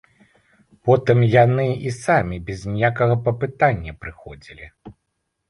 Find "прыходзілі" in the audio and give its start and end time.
4.07-4.65